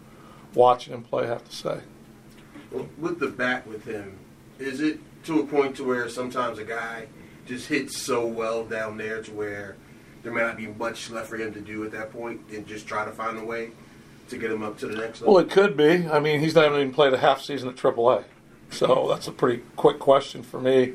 watching 0.53 0.93
him 0.93 1.03
play 1.03 1.25
have 1.25 1.43
to 1.43 1.53
say. 1.53 1.79
Well, 2.71 2.87
with 2.99 3.19
the 3.19 3.27
bat 3.27 3.67
with 3.67 3.83
him, 3.85 4.19
is 4.59 4.79
it 4.79 4.99
to 5.25 5.39
a 5.39 5.45
point 5.45 5.75
to 5.77 5.83
where 5.83 6.07
sometimes 6.07 6.59
a 6.59 6.63
guy 6.63 7.07
just 7.47 7.67
hits 7.67 7.97
so 7.97 8.25
well 8.25 8.63
down 8.63 8.97
there 8.97 9.21
to 9.23 9.31
where 9.31 9.75
there 10.21 10.31
may 10.31 10.41
not 10.41 10.55
be 10.55 10.67
much 10.67 11.09
left 11.09 11.29
for 11.29 11.35
him 11.35 11.51
to 11.53 11.59
do 11.59 11.83
at 11.83 11.91
that 11.91 12.13
point, 12.13 12.41
and 12.51 12.65
just 12.67 12.87
try 12.87 13.03
to 13.03 13.11
find 13.11 13.37
a 13.39 13.43
way 13.43 13.71
to 14.29 14.37
get 14.37 14.51
him 14.51 14.63
up 14.63 14.77
to 14.77 14.87
the 14.87 14.95
next 14.95 15.21
level? 15.21 15.33
Well, 15.33 15.43
it 15.43 15.49
could 15.49 15.75
be. 15.75 16.07
I 16.07 16.19
mean, 16.19 16.39
he's 16.39 16.55
not 16.55 16.71
even 16.71 16.93
played 16.93 17.13
a 17.13 17.17
half 17.17 17.41
season 17.41 17.69
at 17.69 17.75
AAA, 17.75 18.23
so 18.69 19.07
that's 19.09 19.27
a 19.27 19.31
pretty 19.31 19.63
quick 19.75 19.97
question 19.97 20.43
for 20.43 20.61
me. 20.61 20.93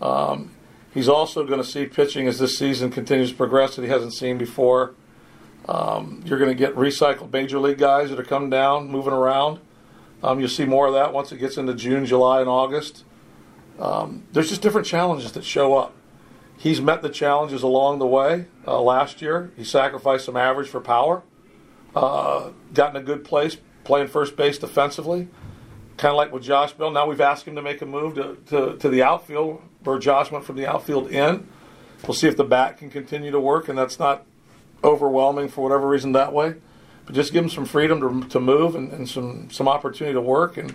Um, 0.00 0.50
he's 0.94 1.08
also 1.08 1.44
going 1.44 1.60
to 1.60 1.66
see 1.66 1.86
pitching 1.86 2.26
as 2.26 2.38
this 2.38 2.58
season 2.58 2.90
continues 2.90 3.30
to 3.30 3.36
progress 3.36 3.76
that 3.76 3.82
he 3.82 3.88
hasn't 3.88 4.14
seen 4.14 4.38
before. 4.38 4.94
Um, 5.68 6.22
you're 6.24 6.38
going 6.38 6.50
to 6.50 6.56
get 6.56 6.74
recycled 6.74 7.32
major 7.32 7.58
league 7.58 7.78
guys 7.78 8.10
that 8.10 8.18
are 8.18 8.24
coming 8.24 8.50
down, 8.50 8.88
moving 8.88 9.12
around. 9.12 9.60
Um, 10.22 10.40
you'll 10.40 10.48
see 10.48 10.64
more 10.64 10.86
of 10.86 10.94
that 10.94 11.12
once 11.12 11.32
it 11.32 11.38
gets 11.38 11.56
into 11.56 11.74
June, 11.74 12.06
July, 12.06 12.40
and 12.40 12.48
August. 12.48 13.04
Um, 13.78 14.24
there's 14.32 14.48
just 14.48 14.62
different 14.62 14.86
challenges 14.86 15.32
that 15.32 15.44
show 15.44 15.76
up. 15.76 15.94
He's 16.56 16.80
met 16.80 17.02
the 17.02 17.08
challenges 17.08 17.62
along 17.62 17.98
the 17.98 18.06
way. 18.06 18.46
Uh, 18.66 18.80
last 18.80 19.20
year, 19.20 19.50
he 19.56 19.64
sacrificed 19.64 20.26
some 20.26 20.36
average 20.36 20.68
for 20.68 20.80
power. 20.80 21.22
Uh, 21.94 22.50
got 22.72 22.94
in 22.94 23.02
a 23.02 23.04
good 23.04 23.24
place 23.24 23.56
playing 23.84 24.08
first 24.08 24.36
base 24.36 24.58
defensively, 24.58 25.28
kind 25.96 26.10
of 26.10 26.16
like 26.16 26.32
with 26.32 26.42
Josh 26.42 26.72
Bell. 26.72 26.90
Now 26.90 27.06
we've 27.06 27.20
asked 27.20 27.46
him 27.46 27.56
to 27.56 27.62
make 27.62 27.82
a 27.82 27.86
move 27.86 28.14
to, 28.16 28.36
to, 28.46 28.76
to 28.78 28.88
the 28.88 29.02
outfield 29.02 29.62
where 29.84 29.98
Josh 29.98 30.30
went 30.30 30.44
from 30.44 30.56
the 30.56 30.66
outfield 30.66 31.10
in. 31.10 31.46
We'll 32.06 32.14
see 32.14 32.28
if 32.28 32.36
the 32.36 32.44
bat 32.44 32.78
can 32.78 32.90
continue 32.90 33.30
to 33.30 33.40
work, 33.40 33.68
and 33.68 33.78
that's 33.78 33.98
not 33.98 34.26
overwhelming 34.82 35.48
for 35.48 35.62
whatever 35.62 35.88
reason 35.88 36.12
that 36.12 36.32
way. 36.32 36.54
But 37.06 37.14
just 37.14 37.32
give 37.32 37.44
him 37.44 37.50
some 37.50 37.64
freedom 37.64 38.22
to, 38.22 38.28
to 38.28 38.40
move 38.40 38.74
and, 38.74 38.92
and 38.92 39.08
some, 39.08 39.50
some 39.50 39.68
opportunity 39.68 40.14
to 40.14 40.20
work. 40.20 40.56
And, 40.56 40.74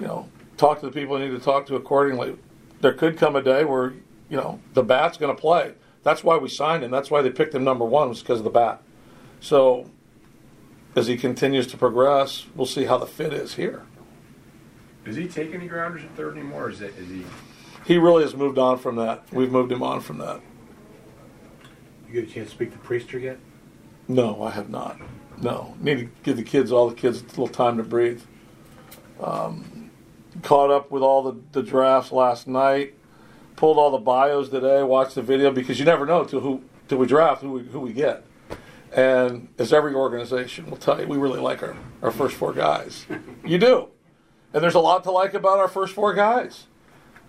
you 0.00 0.06
know, 0.06 0.28
talk 0.56 0.80
to 0.80 0.86
the 0.86 0.92
people 0.92 1.18
you 1.18 1.28
need 1.28 1.38
to 1.38 1.44
talk 1.44 1.66
to 1.66 1.76
accordingly. 1.76 2.36
There 2.80 2.92
could 2.92 3.16
come 3.16 3.36
a 3.36 3.42
day 3.42 3.64
where 3.64 3.94
you 4.28 4.36
know 4.36 4.60
the 4.74 4.82
bat's 4.82 5.16
going 5.16 5.34
to 5.34 5.40
play. 5.40 5.72
That's 6.02 6.22
why 6.22 6.36
we 6.36 6.48
signed 6.48 6.84
him. 6.84 6.90
That's 6.90 7.10
why 7.10 7.22
they 7.22 7.30
picked 7.30 7.54
him 7.54 7.64
number 7.64 7.84
one 7.84 8.08
was 8.08 8.20
because 8.20 8.38
of 8.38 8.44
the 8.44 8.50
bat. 8.50 8.82
So 9.40 9.90
as 10.94 11.06
he 11.06 11.16
continues 11.16 11.66
to 11.68 11.76
progress, 11.76 12.46
we'll 12.54 12.66
see 12.66 12.84
how 12.84 12.98
the 12.98 13.06
fit 13.06 13.32
is 13.32 13.54
here. 13.54 13.84
Does 15.08 15.16
he 15.16 15.26
take 15.26 15.54
any 15.54 15.66
grounders 15.66 16.04
at 16.04 16.14
third 16.16 16.36
anymore? 16.36 16.66
Or 16.66 16.70
is, 16.70 16.82
it, 16.82 16.92
is 16.98 17.08
he? 17.08 17.24
He 17.86 17.96
really 17.96 18.22
has 18.24 18.34
moved 18.34 18.58
on 18.58 18.76
from 18.76 18.96
that. 18.96 19.22
We've 19.32 19.50
moved 19.50 19.72
him 19.72 19.82
on 19.82 20.02
from 20.02 20.18
that. 20.18 20.42
You 22.06 22.20
get 22.20 22.30
a 22.30 22.32
chance 22.32 22.50
to 22.50 22.54
speak 22.54 22.72
to 22.72 22.78
Priester 22.78 23.18
yet? 23.18 23.38
No, 24.06 24.42
I 24.42 24.50
have 24.50 24.68
not. 24.68 25.00
No, 25.40 25.74
need 25.80 25.98
to 25.98 26.08
give 26.24 26.36
the 26.36 26.42
kids, 26.42 26.70
all 26.70 26.90
the 26.90 26.94
kids, 26.94 27.22
a 27.22 27.24
little 27.24 27.48
time 27.48 27.78
to 27.78 27.82
breathe. 27.82 28.20
Um, 29.18 29.90
caught 30.42 30.70
up 30.70 30.90
with 30.90 31.02
all 31.02 31.22
the, 31.22 31.40
the 31.52 31.62
drafts 31.62 32.12
last 32.12 32.46
night. 32.46 32.94
Pulled 33.56 33.78
all 33.78 33.90
the 33.90 33.96
bios 33.98 34.50
today. 34.50 34.82
Watched 34.82 35.14
the 35.14 35.22
video 35.22 35.50
because 35.50 35.78
you 35.78 35.86
never 35.86 36.04
know 36.04 36.24
till 36.24 36.40
who 36.40 36.62
till 36.86 36.98
we 36.98 37.06
draft 37.06 37.40
who 37.40 37.52
we, 37.52 37.62
who 37.62 37.80
we 37.80 37.94
get. 37.94 38.26
And 38.92 39.48
as 39.58 39.72
every 39.72 39.94
organization 39.94 40.68
will 40.68 40.76
tell 40.76 41.00
you, 41.00 41.06
we 41.06 41.16
really 41.16 41.40
like 41.40 41.62
our, 41.62 41.74
our 42.02 42.10
first 42.10 42.36
four 42.36 42.52
guys. 42.52 43.06
You 43.42 43.56
do. 43.56 43.88
And 44.52 44.62
there's 44.62 44.74
a 44.74 44.80
lot 44.80 45.04
to 45.04 45.10
like 45.10 45.34
about 45.34 45.58
our 45.58 45.68
first 45.68 45.94
four 45.94 46.14
guys. 46.14 46.66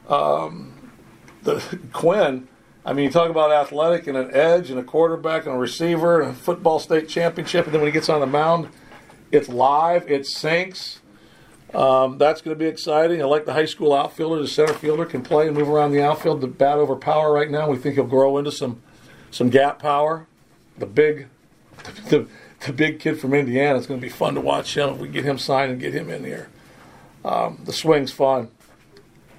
Um, 0.07 0.91
the 1.43 1.79
Quinn, 1.93 2.47
I 2.85 2.93
mean, 2.93 3.05
you 3.05 3.11
talk 3.11 3.29
about 3.29 3.51
athletic 3.51 4.07
and 4.07 4.17
an 4.17 4.31
edge 4.33 4.69
and 4.69 4.79
a 4.79 4.83
quarterback 4.83 5.45
and 5.45 5.55
a 5.55 5.57
receiver 5.57 6.21
and 6.21 6.31
a 6.31 6.33
football 6.33 6.79
state 6.79 7.09
championship, 7.09 7.65
and 7.65 7.73
then 7.73 7.81
when 7.81 7.89
he 7.89 7.91
gets 7.91 8.09
on 8.09 8.21
the 8.21 8.27
mound, 8.27 8.69
it's 9.31 9.49
live, 9.49 10.09
it 10.09 10.25
sinks. 10.25 11.01
Um, 11.73 12.17
that's 12.17 12.41
going 12.41 12.57
to 12.57 12.59
be 12.59 12.65
exciting. 12.65 13.21
I 13.21 13.25
like 13.25 13.45
the 13.45 13.53
high 13.53 13.65
school 13.65 13.93
outfielder, 13.93 14.41
the 14.41 14.47
center 14.47 14.73
fielder 14.73 15.05
can 15.05 15.21
play 15.21 15.47
and 15.47 15.55
move 15.55 15.69
around 15.69 15.91
the 15.91 16.01
outfield. 16.01 16.41
The 16.41 16.47
bat 16.47 16.79
over 16.79 16.95
power 16.95 17.31
right 17.31 17.49
now. 17.49 17.69
We 17.69 17.77
think 17.77 17.95
he'll 17.95 18.05
grow 18.05 18.37
into 18.37 18.51
some 18.51 18.81
some 19.29 19.49
gap 19.49 19.77
power. 19.77 20.25
The 20.79 20.87
big 20.87 21.27
the, 22.09 22.27
the 22.65 22.73
big 22.73 22.99
kid 22.99 23.19
from 23.19 23.33
Indiana. 23.33 23.77
It's 23.77 23.85
going 23.87 23.99
to 23.99 24.05
be 24.05 24.11
fun 24.11 24.33
to 24.33 24.41
watch 24.41 24.75
him 24.75 24.89
if 24.89 24.97
we 24.97 25.09
get 25.09 25.25
him 25.25 25.37
signed 25.37 25.71
and 25.71 25.79
get 25.79 25.93
him 25.93 26.09
in 26.09 26.23
here. 26.23 26.49
Um, 27.25 27.59
the 27.65 27.73
swing's 27.73 28.11
fun. 28.11 28.49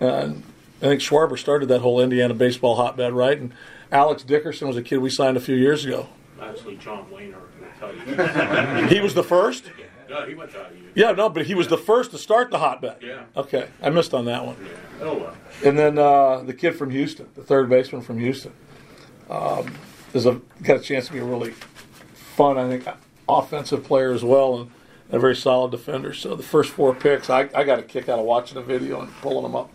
And 0.00 0.42
I 0.82 0.86
think 0.86 1.00
Schwarber 1.00 1.38
started 1.38 1.68
that 1.68 1.80
whole 1.80 2.00
Indiana 2.00 2.34
baseball 2.34 2.76
hotbed, 2.76 3.12
right? 3.12 3.38
And 3.38 3.52
Alex 3.92 4.22
Dickerson 4.22 4.68
was 4.68 4.76
a 4.76 4.82
kid 4.82 4.98
we 4.98 5.10
signed 5.10 5.36
a 5.36 5.40
few 5.40 5.56
years 5.56 5.84
ago. 5.84 6.08
Actually, 6.40 6.76
John 6.76 7.06
Wehner 7.10 7.34
will 7.34 7.68
tell 7.78 7.94
you. 7.94 8.86
he 8.88 9.00
was 9.00 9.14
the 9.14 9.22
first? 9.22 9.70
No, 10.08 10.26
he 10.26 10.34
went 10.34 10.50
to 10.52 10.58
IU. 10.58 10.88
Yeah, 10.94 11.12
no, 11.12 11.28
but 11.28 11.46
he 11.46 11.54
was 11.54 11.68
the 11.68 11.78
first 11.78 12.10
to 12.10 12.18
start 12.18 12.50
the 12.50 12.58
hotbed. 12.58 12.96
Yeah. 13.00 13.24
Okay, 13.36 13.68
I 13.80 13.90
missed 13.90 14.12
on 14.12 14.24
that 14.24 14.44
one. 14.44 14.56
Yeah. 14.62 15.06
Oh, 15.06 15.18
well. 15.18 15.36
And 15.64 15.78
then 15.78 15.98
uh, 15.98 16.42
the 16.42 16.54
kid 16.54 16.72
from 16.72 16.90
Houston, 16.90 17.28
the 17.36 17.42
third 17.42 17.68
baseman 17.68 18.02
from 18.02 18.18
Houston, 18.18 18.52
um, 19.28 19.72
is 20.12 20.26
a 20.26 20.40
got 20.62 20.78
a 20.78 20.80
chance 20.80 21.06
to 21.06 21.12
be 21.12 21.20
a 21.20 21.24
really 21.24 21.52
fun, 22.34 22.58
I 22.58 22.68
think, 22.68 22.84
offensive 23.28 23.84
player 23.84 24.12
as 24.12 24.24
well, 24.24 24.62
and 24.62 24.70
a 25.12 25.18
very 25.18 25.36
solid 25.36 25.70
defender. 25.70 26.12
So 26.14 26.34
the 26.34 26.42
first 26.42 26.70
four 26.70 26.94
picks, 26.94 27.30
I, 27.30 27.48
I 27.54 27.64
got 27.64 27.78
a 27.78 27.82
kick 27.82 28.08
out 28.08 28.18
of 28.18 28.24
watching 28.24 28.54
the 28.54 28.62
video 28.62 29.00
and 29.00 29.12
pulling 29.20 29.42
them 29.42 29.56
up. 29.56 29.70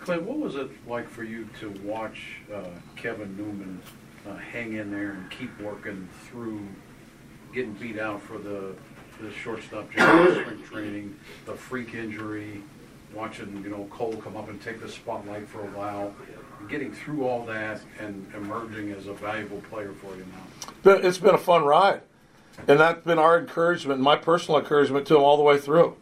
Clay, 0.00 0.18
what 0.18 0.38
was 0.38 0.56
it 0.56 0.70
like 0.88 1.08
for 1.08 1.22
you 1.22 1.48
to 1.60 1.70
watch 1.82 2.40
uh, 2.54 2.64
Kevin 2.96 3.36
Newman 3.36 3.80
uh, 4.28 4.36
hang 4.36 4.74
in 4.74 4.90
there 4.90 5.12
and 5.12 5.30
keep 5.30 5.58
working 5.60 6.08
through 6.24 6.66
getting 7.52 7.72
beat 7.74 7.98
out 7.98 8.22
for 8.22 8.38
the 8.38 8.74
the 9.20 9.32
shortstop 9.32 9.90
job, 9.90 10.30
spring 10.30 10.62
training, 10.62 11.16
the 11.44 11.52
freak 11.52 11.94
injury, 11.94 12.62
watching 13.12 13.62
you 13.64 13.70
know 13.70 13.86
Cole 13.90 14.16
come 14.16 14.36
up 14.36 14.48
and 14.48 14.60
take 14.62 14.80
the 14.80 14.88
spotlight 14.88 15.48
for 15.48 15.60
a 15.60 15.70
while, 15.70 16.14
getting 16.68 16.92
through 16.92 17.26
all 17.26 17.44
that 17.46 17.80
and 17.98 18.26
emerging 18.34 18.92
as 18.92 19.06
a 19.06 19.12
valuable 19.12 19.60
player 19.70 19.92
for 19.92 20.14
you 20.14 20.24
now? 20.84 20.92
It's 20.92 21.18
been 21.18 21.34
a 21.34 21.38
fun 21.38 21.64
ride. 21.64 22.02
And 22.66 22.80
that's 22.80 23.04
been 23.04 23.18
our 23.18 23.38
encouragement, 23.38 24.00
my 24.00 24.16
personal 24.16 24.60
encouragement 24.60 25.06
to 25.06 25.16
him 25.16 25.22
all 25.22 25.36
the 25.36 25.42
way 25.42 25.58
through. 25.58 25.96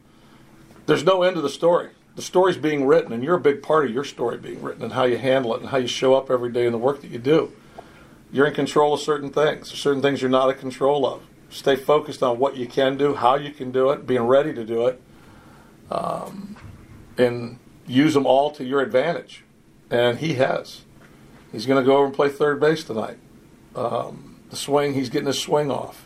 There's 0.87 1.05
no 1.05 1.23
end 1.23 1.37
to 1.37 1.43
the 1.43 1.51
story. 1.51 1.91
The 2.15 2.23
story's 2.23 2.57
being 2.57 2.87
written, 2.87 3.13
and 3.13 3.23
you're 3.23 3.37
a 3.37 3.41
big 3.41 3.63
part 3.63 3.85
of 3.85 3.91
your 3.91 4.05
story 4.05 4.39
being 4.39 4.63
written 4.63 4.83
and 4.83 4.93
how 4.93 5.05
you 5.05 5.19
handle 5.19 5.55
it 5.55 5.61
and 5.61 5.69
how 5.69 5.77
you 5.77 5.87
show 5.87 6.15
up 6.15 6.31
every 6.31 6.51
day 6.51 6.65
in 6.65 6.73
the 6.73 6.79
work 6.79 7.03
that 7.03 7.11
you 7.11 7.19
do. 7.19 7.53
You're 8.33 8.47
in 8.47 8.55
control 8.55 8.95
of 8.95 9.01
certain 9.01 9.31
things. 9.31 9.71
Certain 9.71 10.01
things 10.01 10.23
you're 10.23 10.31
not 10.31 10.49
in 10.49 10.59
control 10.59 11.07
of. 11.07 11.23
Stay 11.51 11.77
focused 11.77 12.23
on 12.23 12.39
what 12.39 12.57
you 12.57 12.67
can 12.67 12.97
do, 12.97 13.15
how 13.15 13.37
you 13.37 13.51
can 13.51 13.71
do 13.71 13.91
it, 13.91 14.07
being 14.07 14.23
ready 14.23 14.53
to 14.55 14.65
do 14.65 14.87
it, 14.87 15.01
um, 15.91 16.57
and 17.19 17.59
use 17.87 18.15
them 18.15 18.27
all 18.27 18.51
to 18.53 18.65
your 18.65 18.81
advantage. 18.81 19.45
And 19.91 20.19
he 20.19 20.35
has. 20.35 20.83
He's 21.53 21.67
going 21.67 21.83
to 21.83 21.87
go 21.87 21.99
over 21.99 22.07
and 22.07 22.15
play 22.15 22.29
third 22.29 22.59
base 22.59 22.83
tonight. 22.83 23.19
Um, 23.77 24.41
the 24.51 24.57
swing, 24.57 24.95
he's 24.95 25.11
getting 25.11 25.27
his 25.27 25.39
swing 25.39 25.71
off 25.71 26.06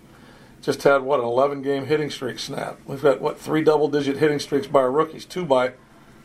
just 0.61 0.83
had 0.83 1.03
what 1.03 1.21
an 1.21 1.27
11 1.27 1.63
game 1.63 1.87
hitting 1.87 2.11
streak 2.11 2.39
snap. 2.39 2.79
We've 2.85 3.03
got 3.03 3.21
what 3.21 3.39
three 3.39 3.63
double 3.63 3.89
digit 3.89 4.19
hitting 4.19 4.39
streaks 4.39 4.67
by 4.67 4.81
our 4.81 4.91
rookies, 4.91 5.25
two 5.25 5.45
by 5.45 5.73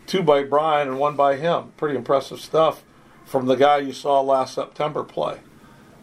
two 0.06 0.22
by 0.22 0.44
Brian 0.44 0.88
and 0.88 1.00
one 1.00 1.16
by 1.16 1.36
him. 1.36 1.72
Pretty 1.78 1.96
impressive 1.96 2.40
stuff 2.40 2.84
from 3.26 3.46
the 3.48 3.56
guy 3.56 3.78
you 3.78 3.94
saw 3.94 4.22
last 4.22 4.54
September 4.54 5.04
play, 5.04 5.40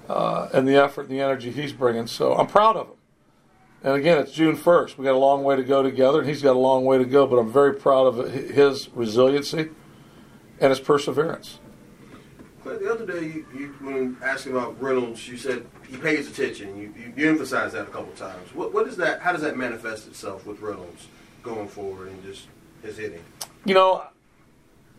uh, 0.09 0.49
and 0.53 0.67
the 0.67 0.77
effort 0.77 1.03
and 1.03 1.11
the 1.11 1.21
energy 1.21 1.51
he's 1.51 1.73
bringing. 1.73 2.07
So 2.07 2.35
I'm 2.35 2.47
proud 2.47 2.77
of 2.77 2.89
him. 2.89 2.97
And 3.85 3.95
again, 3.95 4.19
it's 4.19 4.33
June 4.33 4.57
1st. 4.57 4.97
We 4.97 5.05
got 5.05 5.15
a 5.15 5.19
long 5.19 5.43
way 5.43 5.57
to 5.57 5.65
go 5.65 5.83
together, 5.83 6.21
and 6.21 6.29
he's 6.29 6.41
got 6.41 6.55
a 6.55 6.59
long 6.59 6.85
way 6.85 6.99
to 6.99 7.05
go. 7.05 7.27
But 7.27 7.39
I'm 7.39 7.53
very 7.53 7.75
proud 7.75 8.07
of 8.07 8.33
his 8.33 8.89
resiliency 8.95 9.71
and 10.61 10.71
his 10.71 10.81
perseverance. 10.81 11.59
But 12.65 12.81
the 12.81 12.93
other 12.93 13.05
day, 13.05 13.25
you, 13.25 13.47
you, 13.55 13.75
when 13.81 14.17
asking 14.23 14.53
about 14.53 14.81
Reynolds, 14.81 15.27
you 15.27 15.37
said 15.37 15.67
he 15.89 15.97
pays 15.97 16.29
attention. 16.29 16.77
You, 16.77 16.95
you, 16.97 17.13
you 17.17 17.31
emphasized 17.31 17.75
that 17.75 17.83
a 17.83 17.91
couple 17.91 18.13
times. 18.13 18.55
What, 18.55 18.73
what 18.73 18.87
is 18.87 18.97
that? 18.99 19.21
How 19.21 19.33
does 19.33 19.43
that 19.43 19.57
manifest 19.57 20.07
itself 20.07 20.47
with 20.47 20.61
Reynolds 20.61 21.09
going 21.43 21.67
forward 21.67 22.09
and 22.09 22.23
just 22.25 22.47
his 22.83 22.99
hitting? 22.99 23.23
You 23.65 23.75
know, 23.75 24.05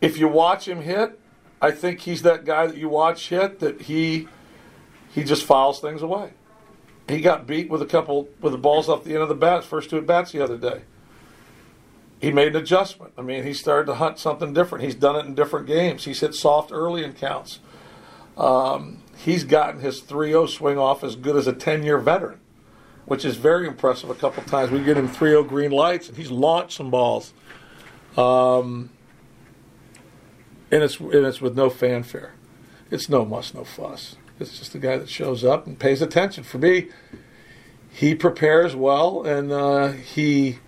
if 0.02 0.18
you 0.18 0.28
watch 0.28 0.68
him 0.68 0.82
hit, 0.82 1.20
I 1.62 1.72
think 1.72 2.02
he's 2.02 2.24
that 2.24 2.44
guy 2.44 2.68
that 2.68 2.76
you 2.76 2.90
watch 2.90 3.30
hit 3.30 3.60
that 3.60 3.84
he 3.84 4.28
he 5.14 5.24
just 5.24 5.46
files 5.46 5.80
things 5.80 6.02
away. 6.02 6.32
He 7.08 7.22
got 7.22 7.48
beat 7.48 7.70
with 7.70 7.82
a 7.82 7.86
couple 7.86 8.28
with 8.42 8.52
the 8.52 8.58
balls 8.58 8.90
off 8.90 9.06
the 9.06 9.14
end 9.14 9.22
of 9.22 9.30
the 9.30 9.36
bats, 9.36 9.66
first 9.66 9.90
two 9.90 9.98
at 9.98 10.06
bats 10.06 10.34
the 10.34 10.44
other 10.44 10.58
day. 10.58 10.82
He 12.24 12.32
made 12.32 12.56
an 12.56 12.56
adjustment. 12.56 13.12
I 13.18 13.22
mean, 13.22 13.44
he 13.44 13.54
started 13.54 13.86
to 13.88 13.96
hunt 13.96 14.18
something 14.18 14.54
different. 14.54 14.86
He's 14.86 14.96
done 14.96 15.18
it 15.18 15.26
in 15.26 15.36
different 15.36 15.68
games. 15.68 16.06
He's 16.06 16.22
hit 16.22 16.34
soft 16.34 16.72
early 16.72 17.04
in 17.04 17.12
counts. 17.12 17.60
Um, 18.38 19.04
he's 19.18 19.44
gotten 19.44 19.82
his 19.82 20.02
3-0 20.02 20.48
swing 20.48 20.78
off 20.78 21.04
as 21.04 21.18
good 21.18 21.36
as 21.36 21.48
a 21.48 21.52
10-year 21.52 21.98
veteran, 21.98 22.40
which 23.04 23.26
is 23.26 23.36
very 23.36 23.68
impressive. 23.68 24.10
A 24.10 24.16
couple 24.16 24.42
times 24.44 24.72
we 24.72 24.80
get 24.80 24.96
him 24.96 25.10
3-0 25.10 25.50
green 25.50 25.72
lights, 25.72 26.08
and 26.08 26.16
he's 26.16 26.32
launched 26.32 26.78
some 26.78 26.90
balls. 26.90 27.34
Um, 28.16 28.90
and 30.72 30.82
it's 30.82 31.02
and 31.02 31.26
it's 31.26 31.42
with 31.42 31.58
no 31.58 31.70
fanfare. 31.70 32.36
It's 32.90 33.10
no 33.10 33.26
muss, 33.26 33.54
no 33.54 33.66
fuss. 33.66 34.16
It's 34.40 34.58
just 34.58 34.74
a 34.76 34.80
guy 34.80 34.96
that 34.96 35.10
shows 35.10 35.44
up 35.44 35.68
and 35.68 35.78
pays 35.78 36.02
attention. 36.02 36.46
For 36.46 36.58
me, 36.58 36.88
he 37.92 38.16
prepares 38.16 38.78
well, 38.78 39.24
and 39.24 39.52
uh, 39.52 39.90
he 39.90 40.60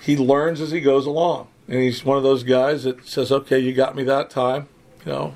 he 0.00 0.16
learns 0.16 0.60
as 0.60 0.70
he 0.70 0.80
goes 0.80 1.06
along. 1.06 1.48
And 1.66 1.80
he's 1.80 2.04
one 2.04 2.16
of 2.16 2.22
those 2.22 2.42
guys 2.42 2.84
that 2.84 3.06
says, 3.06 3.32
"Okay, 3.32 3.58
you 3.58 3.72
got 3.72 3.96
me 3.96 4.04
that 4.04 4.28
time. 4.30 4.68
You 5.06 5.12
know, 5.12 5.34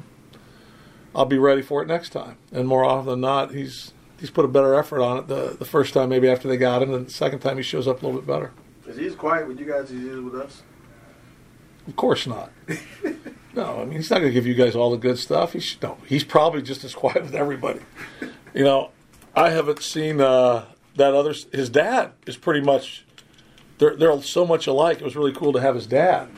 I'll 1.15 1.25
be 1.25 1.39
ready 1.39 1.63
for 1.63 1.83
it 1.83 1.89
next 1.89 2.11
time." 2.11 2.37
And 2.53 2.69
more 2.69 2.85
often 2.85 3.07
than 3.07 3.21
not, 3.21 3.55
he's 3.55 3.93
he's 4.21 4.31
put 4.31 4.45
a 4.45 4.49
better 4.49 4.75
effort 4.75 5.01
on 5.03 5.17
it 5.19 5.29
the 5.29 5.57
the 5.59 5.65
first 5.65 5.95
time 5.95 6.11
maybe 6.11 6.29
after 6.29 6.49
they 6.49 6.57
got 6.57 6.83
him, 6.83 6.93
and 6.93 7.07
the 7.07 7.11
second 7.11 7.39
time 7.39 7.57
he 7.57 7.63
shows 7.63 7.89
up 7.89 8.03
a 8.03 8.07
little 8.07 8.21
bit 8.21 8.27
better. 8.27 8.53
Is 8.87 8.97
he 8.97 9.07
as 9.07 9.15
quiet 9.15 9.47
with 9.47 9.59
you 9.59 9.67
guys 9.67 9.85
as 9.85 9.91
he 9.91 10.09
is 10.09 10.21
with 10.21 10.35
us? 10.35 10.63
Of 11.87 11.97
course 11.97 12.27
not. 12.27 12.51
no, 13.55 13.81
I 13.81 13.85
mean 13.85 13.97
he's 13.97 14.11
not 14.11 14.19
going 14.19 14.31
to 14.31 14.35
give 14.35 14.47
you 14.47 14.55
guys 14.55 14.77
all 14.77 14.91
the 14.91 14.99
good 14.99 15.19
stuff. 15.19 15.55
He's 15.55 15.77
no, 15.83 15.97
he's 16.07 16.25
probably 16.25 16.63
just 16.63 16.85
as 16.85 16.95
quiet 16.95 17.23
with 17.23 17.35
everybody. 17.35 17.81
You 18.55 18.65
know, 18.65 18.91
I 19.35 19.51
haven't 19.51 19.83
seen 19.83 20.21
uh, 20.21 20.67
that 20.97 21.15
other. 21.15 21.35
His 21.53 21.71
dad 21.71 22.13
is 22.27 22.37
pretty 22.37 22.61
much. 22.61 23.05
They're 23.79 23.97
they're 23.97 24.23
so 24.23 24.47
much 24.47 24.67
alike. 24.67 24.99
It 24.99 25.05
was 25.05 25.17
really 25.17 25.33
cool 25.33 25.53
to 25.53 25.61
have 25.61 25.75
his 25.75 25.87
dad 25.87 26.29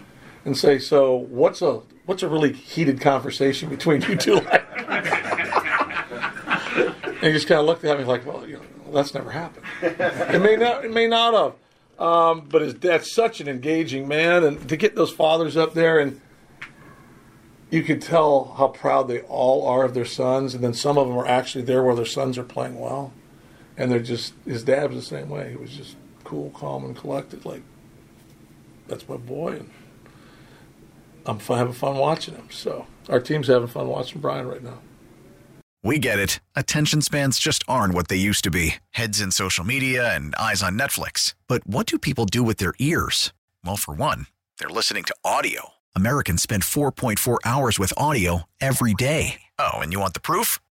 and 0.44 0.56
say, 0.56 0.78
"So 0.78 1.14
what's 1.16 1.62
a 1.62 1.80
what's 2.06 2.22
a 2.22 2.28
really 2.28 2.52
heated 2.52 3.00
conversation 3.00 3.68
between 3.68 4.02
you 4.02 4.16
two 4.16 4.34
like?" 4.34 4.64
and 6.76 7.22
he 7.22 7.32
just 7.32 7.46
kind 7.46 7.60
of 7.60 7.66
looked 7.66 7.84
at 7.84 7.98
me 7.98 8.04
like, 8.04 8.26
"Well, 8.26 8.46
you 8.46 8.54
know, 8.54 8.92
that's 8.92 9.14
never 9.14 9.30
happened. 9.30 9.64
It 9.82 10.40
may 10.40 10.56
not. 10.56 10.84
It 10.84 10.92
may 10.92 11.06
not 11.06 11.34
have." 11.34 11.54
Um, 11.98 12.48
but 12.48 12.62
his 12.62 12.72
dad's 12.74 13.12
such 13.12 13.40
an 13.40 13.48
engaging 13.48 14.08
man, 14.08 14.42
and 14.42 14.68
to 14.68 14.76
get 14.76 14.94
those 14.94 15.10
fathers 15.10 15.56
up 15.56 15.74
there, 15.74 15.98
and 15.98 16.20
you 17.70 17.82
could 17.82 18.00
tell 18.00 18.54
how 18.56 18.68
proud 18.68 19.08
they 19.08 19.20
all 19.20 19.66
are 19.66 19.84
of 19.84 19.92
their 19.92 20.06
sons, 20.06 20.54
and 20.54 20.64
then 20.64 20.72
some 20.72 20.96
of 20.96 21.06
them 21.08 21.18
are 21.18 21.26
actually 21.26 21.62
there 21.62 21.82
where 21.82 21.94
their 21.94 22.06
sons 22.06 22.38
are 22.38 22.42
playing 22.42 22.80
well, 22.80 23.12
and 23.76 23.92
they're 23.92 24.00
just 24.00 24.32
his 24.46 24.64
dad 24.64 24.90
was 24.92 25.08
the 25.08 25.16
same 25.16 25.28
way. 25.28 25.50
He 25.50 25.56
was 25.56 25.70
just 25.70 25.96
cool, 26.30 26.50
calm, 26.50 26.84
and 26.84 26.96
collected. 26.96 27.44
Like 27.44 27.62
that's 28.86 29.08
my 29.08 29.16
boy, 29.16 29.56
and 29.56 29.70
I'm 31.26 31.40
having 31.40 31.72
fun 31.72 31.96
watching 31.96 32.34
him. 32.34 32.48
So 32.50 32.86
our 33.08 33.20
team's 33.20 33.48
having 33.48 33.66
fun 33.66 33.88
watching 33.88 34.20
Brian 34.20 34.46
right 34.46 34.62
now. 34.62 34.78
We 35.82 35.98
get 35.98 36.18
it. 36.18 36.40
Attention 36.54 37.00
spans 37.02 37.38
just 37.38 37.64
aren't 37.66 37.94
what 37.94 38.08
they 38.08 38.16
used 38.16 38.44
to 38.44 38.50
be 38.50 38.76
heads 38.90 39.20
in 39.20 39.30
social 39.32 39.64
media 39.64 40.14
and 40.14 40.34
eyes 40.36 40.62
on 40.62 40.78
Netflix. 40.78 41.34
But 41.48 41.66
what 41.66 41.86
do 41.86 41.98
people 41.98 42.26
do 42.26 42.42
with 42.42 42.58
their 42.58 42.74
ears? 42.78 43.32
Well, 43.64 43.76
for 43.76 43.94
one, 43.94 44.26
they're 44.58 44.68
listening 44.68 45.04
to 45.04 45.16
audio. 45.24 45.70
Americans 45.96 46.42
spend 46.42 46.62
4.4 46.62 47.38
hours 47.44 47.78
with 47.78 47.92
audio 47.96 48.44
every 48.60 48.94
day. 48.94 49.40
Oh, 49.58 49.78
and 49.78 49.92
you 49.92 49.98
want 49.98 50.14
the 50.14 50.20
proof? 50.20 50.60